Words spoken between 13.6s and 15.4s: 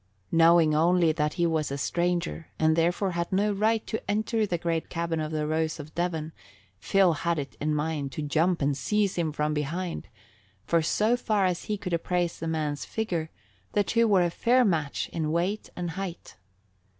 the two were a fair match in